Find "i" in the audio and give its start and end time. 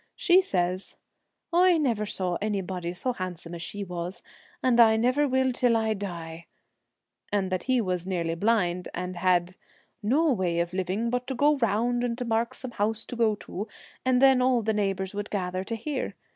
1.53-1.77, 4.79-4.97, 5.77-5.93